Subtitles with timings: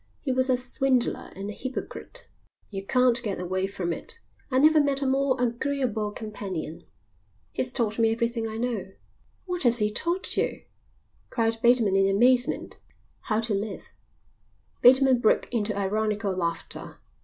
[0.19, 2.27] He was a swindler and a hypocrite.
[2.71, 4.19] You can't get away from it.
[4.49, 6.85] I never met a more agreeable companion.
[7.51, 8.93] He's taught me everything I know."
[9.45, 10.63] "What has he taught you?"
[11.29, 12.79] cried Bateman in amazement.
[13.25, 13.91] "How to live."
[14.81, 16.97] Bateman broke into ironical laughter.